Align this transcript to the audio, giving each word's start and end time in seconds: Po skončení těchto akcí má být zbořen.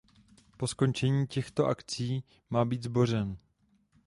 Po 0.57 0.67
skončení 0.67 1.27
těchto 1.27 1.65
akcí 1.65 2.23
má 2.49 2.65
být 2.65 2.83
zbořen. 2.83 3.37